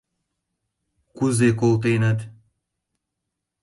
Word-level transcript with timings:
Кузе 1.17 1.49
колтеныт? 1.59 2.19